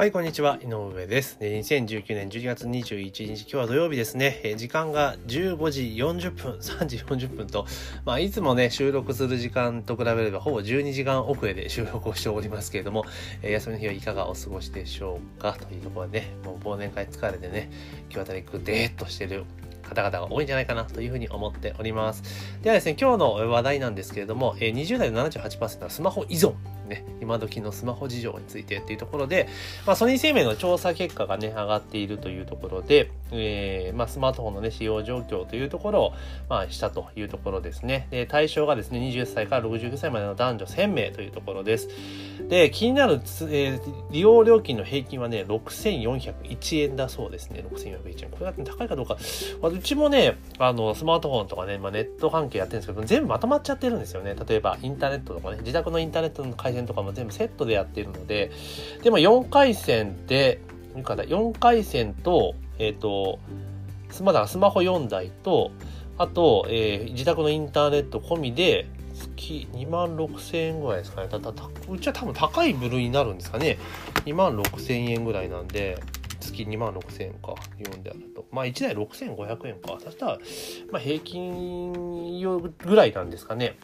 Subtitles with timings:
[0.00, 0.58] はい、こんにちは。
[0.62, 1.36] 井上です。
[1.42, 4.54] 2019年12月21日、今日は土曜日ですね。
[4.56, 7.66] 時間が15時40分、3時40分と、
[8.06, 13.04] まあ、いつもね、収録する時間と比べれば、ほぼ12時間遅れで収録をしておりますけれども、
[13.42, 15.52] え休みの日はいかがお過ごしでしょうか？
[15.52, 17.70] というところでね、もう忘年会疲れてね、
[18.08, 19.44] 今日あたりぐでーっとしてる
[19.82, 22.22] 方々が多いんじゃないかなというふうに思っております。
[22.62, 26.54] ではですね、今日の話題なんですけれども、20代の78%はスマホ依存。
[26.90, 29.48] ね、今時のスマホ事情についてっていうところで、
[29.86, 36.12] まあ、ソニー生命の調査結果がね、上がっているというところで、えーまあ、スマートフォンのね、使用状況というところを、
[36.48, 38.08] まあ、したというところですね。
[38.10, 41.88] で、対象がですね、20歳から69歳までの男女1000名というところです。
[42.48, 43.80] で、気になる、えー
[44.10, 47.64] 利用料金の平均はね、6401円だそうですね。
[47.70, 48.30] 6401円。
[48.30, 49.16] これが高いかどうか。
[49.62, 54.34] まあうちもね、あの、スマートフォンとかね、まあ、ネット関係やってるんですけど、全部まとまっちゃってるんですよね。
[54.48, 58.50] 例えば、インターネットとかね、自宅のインターネットの回線とかも全部セットでやってるので、
[59.02, 60.60] でも4回線で、
[60.94, 63.38] 4回線と、えっ、と、
[64.10, 65.70] スマスマホ4台と、
[66.18, 71.28] あと、えー自宅のインターネット込みで、月2万6千円ぐらいですかね。
[71.28, 73.78] たたたうちは多分高い部類になるんですかね。
[74.24, 75.98] 2万6千円ぐらいなんで、
[76.40, 78.46] 月2万6千円か、4であると。
[78.50, 79.98] まあ1台6500円か。
[80.02, 80.38] そしたら、
[80.90, 81.92] まあ平均
[82.78, 83.76] ぐらいなんですかね。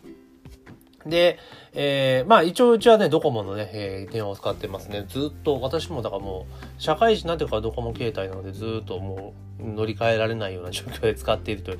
[1.07, 1.39] で、
[1.73, 5.05] えーまあ一応うちはね、ドコモのね、えー電話を使ってますね。
[5.09, 11.77] ずっと、私もだからもう、社会人になってからドコモ携帯なので、ずっともう乗り換えられないような状況で使っているとい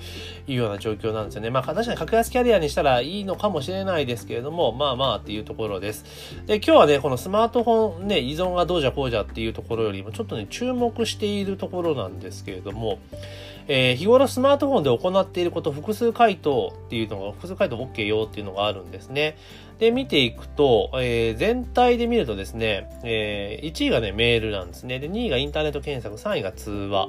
[0.49, 1.51] うような状況なんですよね。
[1.51, 6.05] まあ確かに格安キャリアにしたらいいのかもしれないですけれども、まあまあっていうところです。
[6.47, 12.99] で、今日はね、このスマートフォンね、依存がどうじゃこうじゃっていうところよりも、ちょっとね、注目しているところなんですけれども、
[13.69, 19.37] えー日頃スマートフォンで行っていること、複数回答っていうのが、複数回答 OK よっていうのがあるんですね。
[19.79, 24.99] で、見ていくと、えー全体で見るとですね、えー1位がね、メールなんですね。
[24.99, 27.09] で、2位がインターネット検索、3位が通話。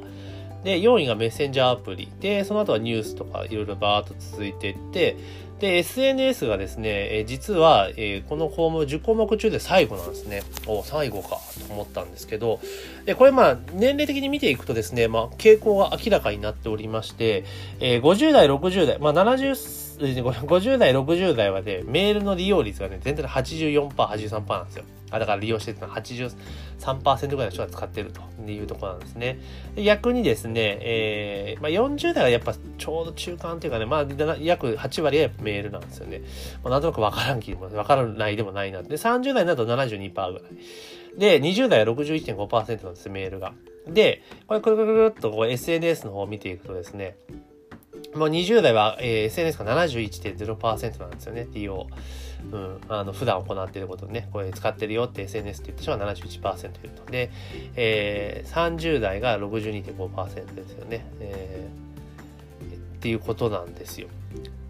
[0.64, 2.12] で、4位がメッセンジャーアプリ。
[2.20, 5.18] で、その後はニュースとかいろいろバーっと続いていって、
[5.60, 10.44] で、SNS がですね、え実は、えこの項目、10項目中で最後なんですね。
[10.68, 12.60] お、最後か、と思ったんですけど、
[13.06, 17.44] で、これまあ、年齢的に見ていくとですね、まあ、傾向が明らかになっておりまして、
[17.80, 24.84] えー50代、60代、まあ、70歳、50代、60代はね、メールの利用率がね、全体で84%、83%なんですよ。
[25.10, 29.40] あ、だから利用してるのは83%ぐらいの人が使ってるというところなんですね。
[29.78, 36.22] 逆にですね、えーまあ、40代はやっぱちょうど中間っていうかね、まあ、約8割はメールなんですよね。
[36.64, 38.84] まあ、なんとなくわからん気も、わからないでもないな。
[38.84, 40.42] で、30代になると72%ぐらい。
[41.18, 43.54] で、20代は61.5%なんです、メールが。
[43.88, 47.16] で、これくるくるくるっとこう SNS の方を見ていくとですね、
[48.18, 51.88] もう20代は、えー SNS が71.0%なんですよね、利用。
[52.52, 57.12] うん、あの普段行っていることね、これ使ってるよって SNS って言った人が71%いると。
[57.12, 57.32] で、
[57.76, 61.87] えー30代が62.5%ですよね、えー
[62.98, 64.08] っていうことなんですよ。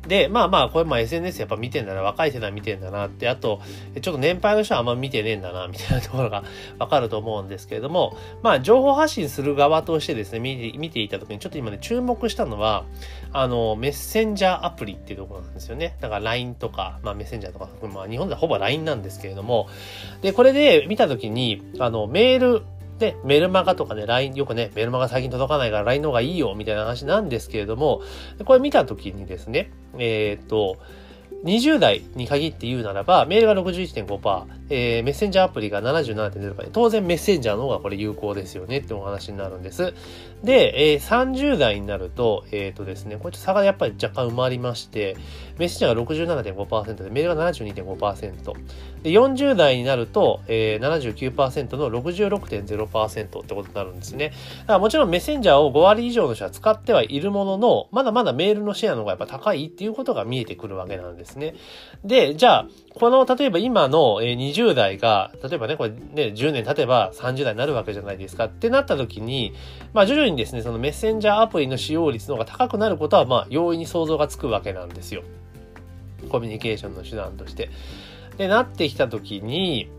[0.07, 3.61] で、まあまあ、これま SNS やっぱ見てんだな、若い世代見てんだなって、あと、
[4.01, 6.43] ちょっと年配の人はあんま見てねえんだな、みたいなところが
[6.79, 12.85] わかると思うんですけれども、まあ、情報発信する側としてですね、見て見ていたときに、ちょっと今ね、注目したのは、
[13.33, 15.97] あの、メッセンジャーアプリっていうところなんですよね。
[15.99, 19.67] だから LINE とか、まあメッセンジャーとか、まあ日本ではほぼ LINE なんですけれども、
[20.21, 22.63] で、これで見たときに、あの、メール、
[22.99, 28.01] で、メルマガとかね、LINE、よくね、メルマガ最近届かないから LINE の方がいいよ、みたいな話なんですけれども、
[28.45, 30.77] これ見たときにですね、えーっと、
[31.43, 39.93] 20代に限って言うならば、メールが61.5%、えー、メッセンジャーアプリが77.0%で、当然メッセンジャーの方がこれ有効ですよねってお話になるんです。
[40.43, 45.15] で、えー30代になると、えっ、とですね、これ差がやっぱり若干埋まりまして、
[45.57, 48.53] メッセンジャーが67.5%で、メールが72.5%。
[49.03, 54.33] で、40代になると、えー、79%の66.0%ってことになるんですね。
[54.61, 61.55] だからもちろんメッセンジャーを5割以上の人は使ってはいるものの、まだまだメールのシェアの方がやっぱ高いっていうことが見えてくるわけなんですね。
[62.03, 69.53] で、じゃあ、この、例えば今の20代が、例えばね、これね、10年経てば30代になるわけじゃないですかってなった時に、
[69.94, 75.24] まあ徐々にですね、そのメッセンジャーアプリの使用率の方が高くなることは、まあ容易に想像がつくわけなんですよ。
[76.29, 77.69] コミュニケーションの手段として。
[78.38, 79.89] で、なってきた時に、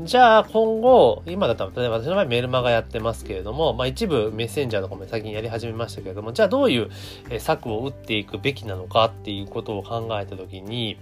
[0.00, 6.90] じゃあ今後、今だったら、例えば私の場合メルマガやってますけれども、まあ一部メッセンジャーとかも最近やり始めましたけれども、じゃあどういう
[7.38, 10.98] 策を打っていくべきなのかっていうことを考えた時に、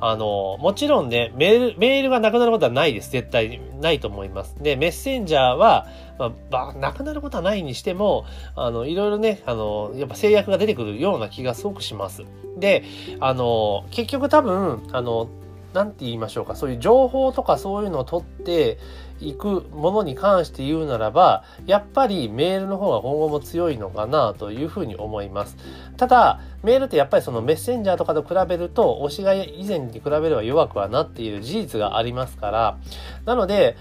[0.00, 3.12] あの、もちろんね、メール、メールがなくなることはないです。
[3.12, 4.56] 絶対ないと思います。
[4.60, 5.86] で、メッセンジャーは、
[6.18, 8.24] まあ、なくなることはないにしても、
[8.56, 12.24] あの、いろいろね、あの、やっぱ制約が出てくるような気がすごくします。
[12.58, 12.82] で、
[13.20, 15.28] あの、結局多分、あの、
[15.72, 16.54] 何て言いましょうか。
[16.54, 18.78] そういう情報とかそういうのを取って
[19.20, 25.56] いくものに関して言うならばやっぱりメールの方が今後も強いのかなというふうに思います。
[25.96, 32.78] ただメールってやっぱりそのメッセンジャーとかと比べると推しが以前に比べれば弱くはなっている事実がありますから。
[33.24, 33.76] なので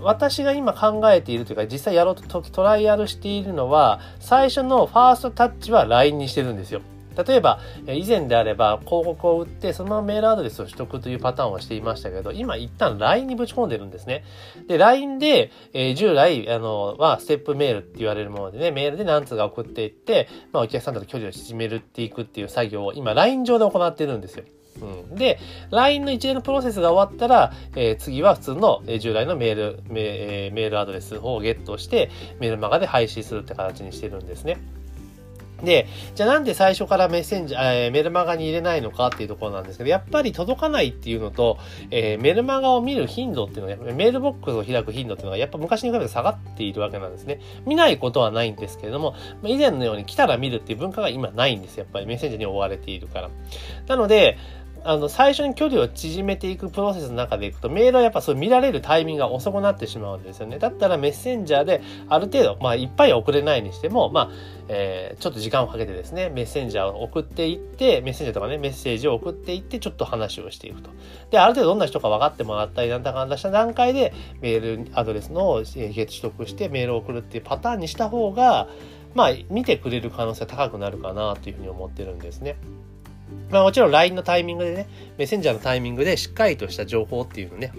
[0.00, 6.80] 私が今考えているというか実際やろうとトライアルしているのは最初のファーストタッチは LINE にしてるんですよ。
[7.16, 14.24] 例えば、以前であれば広告を売ってそのままメールアドレスを取得というパターンをしていましたけど、今一旦 LINE にぶち込んでるんですね。
[14.68, 24.44] で、LINE で、えー、従来、あの、はステップメールって言われるものでね、メールで何通か送っていって、まあお客さんとの距離を縮めるっていくっていう作業を今 LINE 上で行ってるんですよ。
[24.80, 25.38] うん、で、
[25.70, 32.10] LINE の一連のプロセスが終わったら、えー、次は普通の、えー、従来のメールメ、えー、メールアドレスをゲットして、
[32.40, 34.58] メールマガで配信するって形にしてるんですね。
[35.62, 41.58] で、じゃあなんで最初からメッセンジャー、えー、メルマガに入れないのかっていうところなんですけど、やっぱり届かないっていうのと、
[41.90, 47.40] えー、メルマガを見る頻度っていうのは、メールボックスを開く頻度っていうのが、やっぱ昔に比べて下がっているわけなんですね。
[47.66, 49.14] 見ないことはないんですけれども、
[49.44, 51.78] 以前のように来たら見るっていう文化が今ないんです。
[51.78, 53.30] やっぱりメッセンジャーに追われているから。
[53.86, 54.38] なので、
[54.86, 60.58] あの、最初に距離を縮めていくプロセスの中でいくと、メールはやっぱそう見られるタイミングが遅くなってしまうんですよね。
[60.58, 64.30] だったらメッセンジャーである程度、まあ、いっぱい送れないにしても、まあ、
[64.68, 70.90] えー、ちょっと時間をかけてですね、メッセンジャーを送っていって、メッセンジャーとかね、メッセージを送っていって、ちょっと話をしていくと。
[71.30, 78.68] で、ある程度どんな人か分かってもらったり、なんだかんだした段階で、メールアドレスの取得してメールを送るっていうパターンにした方が、
[79.14, 82.56] まあ、見てくれる可能性高くなるかなというふうに思ってるんですね。
[83.50, 84.88] まあもちろん LINE のタイミングでね、
[85.18, 87.72] メッセンジャーのタイミングでしっかりとした情報っていうのをね、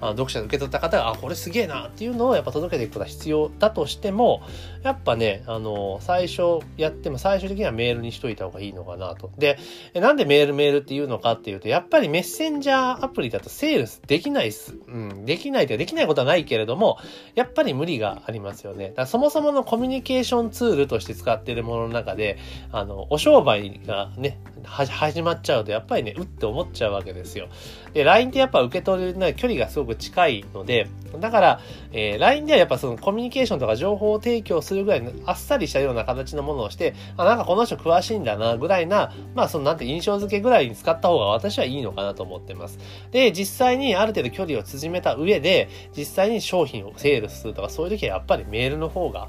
[0.00, 4.42] あの読者が受け取った方が、あ、これすげえなっていうのをやっぱ届けていくことは必要だとしても、
[4.82, 9.30] やっぱね、あの、最初やっても最終的にはメールにしといた方がいいのかなと。
[9.36, 9.58] で、
[9.94, 14.76] なんでメールメールっていうのかっていうと、やっぱりメッセンジャーアプリだとセールスできないっす。
[14.86, 16.98] うん、できないというかできないことはないけれども、
[17.34, 18.92] やっぱり無理がありますよね。
[18.94, 22.38] だそもそものコミュニケーションツールとして使っているものの中で、
[22.72, 27.48] あの、お商売がね、始まっちゃうとやっぱりね、うって思っちゃうわけですよ。
[27.92, 31.60] で、LINE ってやっぱ受け取る、ね、距離がすごく近いので、だから、
[31.92, 42.78] えー、LINE ではやっぱそのコミュニケーションとか情報を提供するぐらいのあっさりしたような形のものをして、あ、なんかこの人詳しいんだな、ぐらいな、まあそのなんて印象付けぐらいに使った方が私はいいのかなと思ってます。
[43.10, 49.28] で、実際にある程度距離を縮めた上で、実際に商品をセールするとかそういう時はやっぱりメールの方が、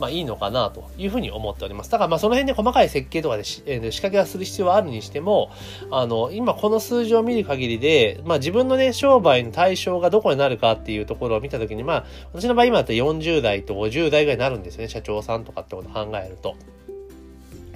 [0.00, 1.90] まあいいのかなというふうに思っております。
[1.90, 5.50] だからまあその辺で細かい設計とかでし、えー、仕掛けはする必要はあるにしても、
[5.90, 16.56] あの、今この数字を見る限りで、まあ自分のね、商売の対象がどこになるかっていうところを見たときに、まあ私の場合今だと40代と50代ぐらいになるんですよね、社長さんとかってことを考えると。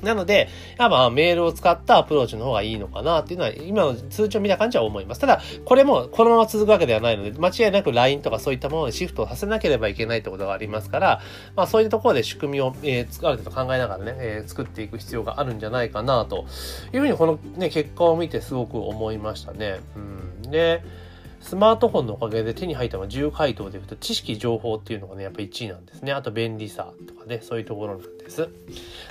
[0.03, 5.21] なので、やっぱメールを使ったアプローチの方がいいのかなっていうのは、今の通知を見た感じは思います。
[5.21, 11.21] ただ、これもこのまま続くわけではないので、間違いなく LINE とかそういったものにシフトをさせなければいけないってことがありますから、
[11.55, 16.47] まあそういうところで仕組みを、えー、ある程度考えながらね、えー、作っていく必要があるんじゃないかなと
[16.93, 19.81] いうふうにこのね、結果を見てすごく思いましたね。
[20.43, 20.51] うん。
[20.51, 20.83] で、
[21.43, 26.13] スマートフォンのおかげで手に入ったのが10回答でいくと知識情報っていうのがねやっぱ1位なんですね。
[26.13, 28.49] あと便利さとかねそういうところなんです。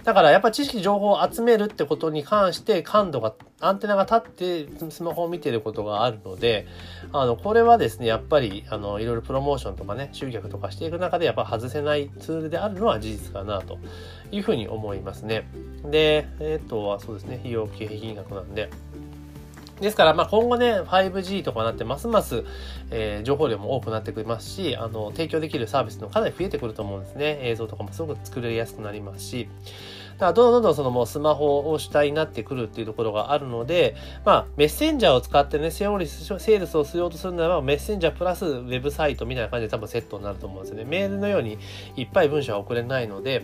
[0.04, 6.66] だからやっぱ知識情報を集めるってことに関して感度がアンテナが立ってスマホを見てることがあるので
[7.12, 13.78] あのこれはですねやっぱりあのいろいろプロモーションとかね集客とかしていく中でやっぱ外せないツールであるのは事実かなと
[14.32, 15.48] いうふうに思いますね。
[15.86, 17.36] でえっ、とそうですね。
[17.36, 18.70] 費用経費金額なんで。
[19.82, 22.46] ですから、まあ、今後ね、5G とかになって、ますます、
[22.92, 27.40] えー、情報量も多くなってきますし、あの、提供できるサービスもかなり増えてくると思うんですね。
[27.42, 29.50] 映像とかもすごく作りやすくなりますし、
[30.14, 40.86] だからどんどんどんそのもうスマホを主体になってくるっていうところがあるので、まあ、メッセンジャーを使ってね、セオリス、セールスをしようとするならば、メッセンジャープラスウェブサイトみたいな感じで多分セットになると思うんですよね。
[40.86, 41.58] メールのように
[41.96, 43.42] いっぱい文章は送れないので、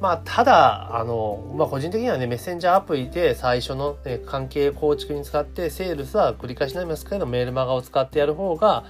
[0.00, 8.84] まあ、ただ、あの、まあ、個人的にはね、メッセンジャーアプリで最初の、ね、関係構築に使って、セールスは繰り返しになりますけど、メールマガを使ってやる方が、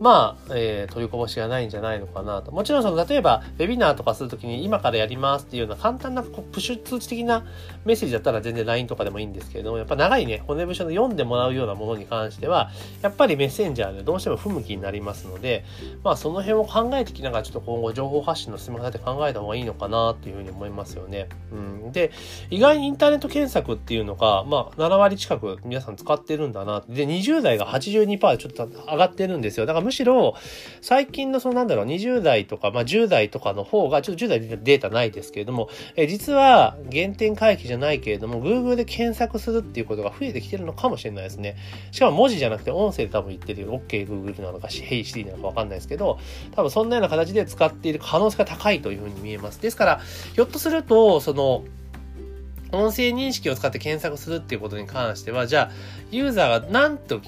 [0.00, 2.52] まあ、えー、取りこぼしがないんじゃないのかなと。
[2.52, 7.44] もちろん、その、例えば、ウェビナーとかするときに、今からやりますっていうような簡単なこうプッシュ通知的な
[7.84, 12.70] メッセージだったら全然 LINE とかでもいいんですけれども、やっぱ長いね、骨節の読んでもらうようなものに関しては、
[13.02, 15.64] やっぱりメッセンジャーでどうしても不向きになりますので、
[16.02, 21.28] まあ、その辺を考えてきながら、ちょっと今後情報発信の進め方で考えた方がいいのかなっていうふうに思いますよね。
[21.52, 21.92] うん。
[21.92, 22.10] で、
[22.50, 26.82] 意外にインターネット検索っていうのが、まあ、7割近く皆さん使ってるんだな。
[26.88, 29.66] で、20代が82%ちょっと上がってるんですよ。
[29.66, 30.34] だからむしろ、
[30.80, 41.56] 最近のそのなんだろう、20代とか、まあ10代とかの方が、ちょっと10代でデータないですけれども、え実は原点回帰じゃないけれども、Google で検索するっていうことが増えてきてるのかもしれないですね。
[41.92, 46.18] しかも文字じゃなくて音声で多分言ってる OK Google なのか、Hey Siri なのかわかんないですけど、
[46.52, 49.60] 多分そんなような形で使っている可能性が高いというふうに見えます。
[49.60, 50.00] ですから、
[50.34, 51.64] ひょっとすると、その、
[52.72, 55.72] 音声認識を使って検索するっていうことに関しては、じゃあ、
[56.10, 57.20] ユーザーが何と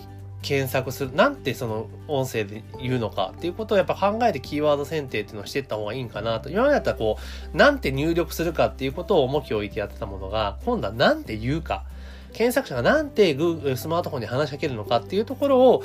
[0.47, 6.51] 検索する、なんてその音声で言うのかっていうことをやっぱ考えてキーワード選定っていうのをしていった方がいいんかなと。
[6.51, 7.19] 今までだったらこ
[7.53, 11.85] う、なんて入力するかっていうことを重きを置いてやってたものが、今度はなんて言うか。
[12.33, 13.35] 検索者がなんて
[13.77, 15.79] スマートフォンに話しかけるのかっていうところを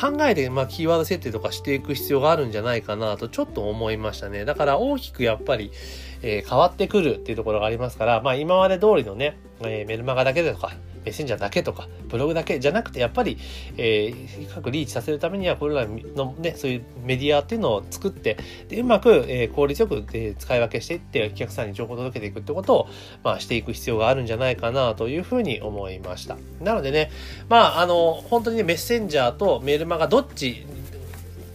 [0.00, 4.46] 考えて、まあ、キーワード設定とかしていく必要があるんじゃないかなとちょっと思いましたね。
[4.46, 5.70] だから大きくやっぱり、
[6.22, 10.72] えー、変わってくるっていうところがありますから、まあ今まで通りのね、えー、メルマガだけでとか、
[11.08, 13.38] メッセンジャーだけとか、ブログだけじゃなくて、やっぱり、
[13.78, 18.36] えー、各リーチさせるためには、これらのね、そういうメディアっていうのを作って、
[18.68, 22.88] でうまく、えー、効率よく、えー、使い分けしていって、お客さんに情報を届けていくってことを、
[23.24, 26.36] まあ、していく必要があるんじゃないかなというふうに思いました。
[26.60, 27.10] なのでね、
[27.48, 30.66] まあ、あの、本当にね、メッセンジャーとメールマガどっち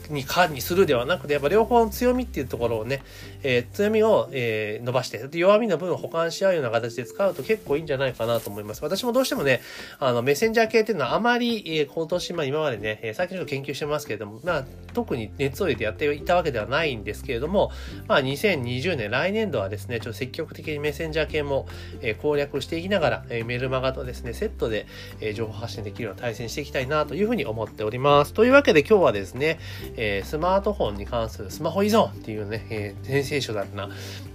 [0.09, 3.03] にかにするではなくて、やっぱ両方の強みっていうところをね、
[3.43, 8.83] えー、強みを、えー、伸ばして、弱みの分を補完し合うような形で使うと結構いいんじゃないかなと思います。
[8.83, 9.61] 私もどうしてもね、
[9.99, 17.71] あの、メッセンジャー系っていうのはあまり、えー、今年、まあ今までね、えー、最近ちょっと研究してますけれども、まあ、特に熱を入れてやっていたわけではないんですけれども、
[18.07, 21.67] まあ2020年、来年度はですね、ちょっと積極的にメッセンジャー系も、
[22.01, 24.85] えー、攻略していきながら、えー、メルマガとですね、セットで、
[25.21, 28.33] えー、情報発信できるような対戦していきたいなというふうに思っております。
[28.33, 29.59] というわけで今日はですね、
[29.95, 33.89] えー、スマートフォンに関するスマホ依存っていうね、えー、センセーショナルな、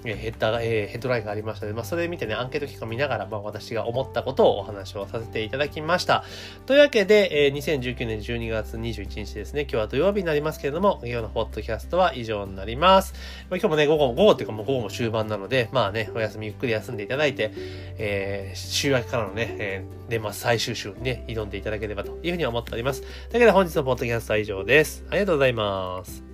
[0.04, 6.24] えー、ヘッダー、えー、ヘッドラインがありましたので、まあ、それ見てね、アンケート結果見ながら、まあ、私が思ったことをお話をさせていただきました。
[6.66, 13.14] というわけで、えー、2019年12月21日ですね、今日は土曜日になりますけれども、今日のポッドキャストは以上になります。
[13.50, 17.52] まあ、今日もね、午後、午後っていうかもう午後も終盤なので、まあね、お休みゆっくり休んでいただいて、
[17.98, 23.02] えー、週明けからのね、えー、年末最終週にね、挑んでいただければというふうに思っております。
[23.02, 25.04] というわけで本日のポッドキャストは以上です。
[25.10, 26.27] ありがとうございますざいます。